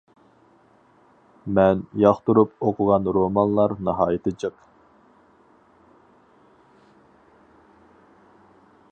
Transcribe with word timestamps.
مەن 1.57 1.81
ياقتۇرۇپ 2.03 2.65
ئوقۇغان 2.69 3.09
رومانلار 3.17 3.75
ناھايىتى 3.87 4.33
جىق. 4.43 4.63